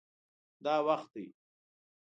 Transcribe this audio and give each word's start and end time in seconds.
دا 0.65 0.73
وخت 0.87 1.05
دی 1.13 1.25